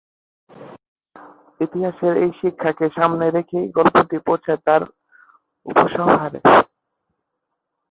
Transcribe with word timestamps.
ইতিহাসের 1.59 2.13
এই 2.17 2.31
শিক্ষাকে 2.39 2.85
সামনে 2.97 3.25
রেখেই 3.29 3.65
গল্পটি 3.77 4.17
পৌঁছায় 4.27 4.61
তার 4.65 4.81
উপসংহারে। 5.65 6.39